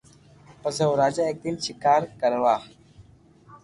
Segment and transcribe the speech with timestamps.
[0.61, 2.55] پسي او راجا ايڪ دن ݾڪار ڪروا